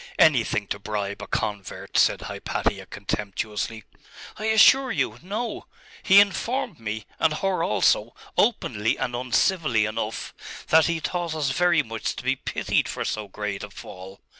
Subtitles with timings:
[0.17, 3.83] 'Anything to bribe a convert,' said Hypatia contemptuously.
[4.39, 5.67] 'I assure you, no.
[6.01, 10.33] He informed me, and her also, openly and uncivilly enough,
[10.69, 14.19] that he thought us very much to be pitied for so great a fall....